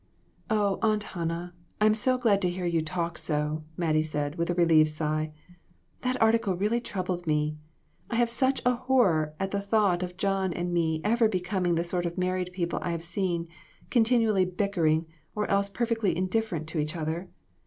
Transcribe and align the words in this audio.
"Oh, 0.49 0.79
Aunt 0.81 1.03
Hannah, 1.13 1.53
I'm 1.79 1.93
so 1.93 2.17
glad 2.17 2.41
to 2.41 2.49
hear 2.49 2.65
you 2.65 2.81
talk 2.81 3.19
so!" 3.19 3.63
Mattie 3.77 4.01
said, 4.01 4.33
with 4.35 4.49
a 4.49 4.55
relieved 4.55 4.89
sigh; 4.89 5.31
"that 6.01 6.19
article 6.19 6.55
really 6.55 6.81
troubled 6.81 7.27
me. 7.27 7.57
I 8.09 8.15
have 8.15 8.27
such 8.27 8.63
a 8.65 8.73
horror 8.77 9.35
at 9.39 9.51
the 9.51 9.61
thought 9.61 10.01
of 10.01 10.17
John 10.17 10.53
and 10.53 10.73
me 10.73 11.01
ever 11.03 11.29
becoming 11.29 11.75
the 11.75 11.83
sort 11.83 12.07
of 12.07 12.17
married 12.17 12.49
people 12.51 12.79
I 12.81 12.89
have 12.93 13.03
seen, 13.03 13.47
continually 13.91 14.43
bickering, 14.45 15.05
or 15.35 15.45
else 15.51 15.69
perfectly 15.69 16.17
indifferent 16.17 16.65
to 16.69 16.79
each 16.79 16.95
other. 16.95 17.29